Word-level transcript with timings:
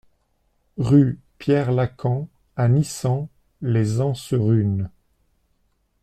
Rue 0.77 1.19
Pierre 1.37 1.71
Lacans 1.71 2.27
à 2.55 2.67
Nissan-lez-Enserune 2.69 4.89